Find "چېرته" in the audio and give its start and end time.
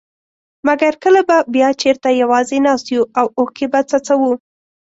1.81-2.07